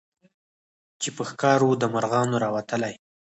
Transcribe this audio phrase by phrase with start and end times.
[1.01, 2.93] چي په ښکار وو د مرغانو راوتلی